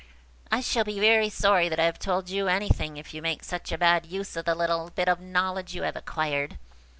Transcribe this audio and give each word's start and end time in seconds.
"I 0.51 0.61
shall 0.61 0.83
be 0.83 0.99
very 0.99 1.29
sorry 1.29 1.69
that 1.69 1.79
I 1.79 1.85
have 1.85 1.99
told 1.99 2.27
you 2.27 2.47
anything, 2.47 2.97
if 2.97 3.13
you 3.13 3.21
make 3.21 3.43
such 3.43 3.71
a 3.71 3.77
bad 3.77 4.03
use 4.07 4.35
of 4.35 4.45
the 4.45 4.55
little 4.55 4.89
bit 4.89 5.07
of 5.07 5.19
knowledge 5.19 5.75
you 5.75 5.83
have 5.83 5.95
acquired." 5.95 6.57